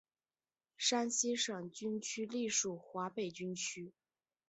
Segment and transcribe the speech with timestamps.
[0.77, 3.93] 山西省军区隶属华北军区。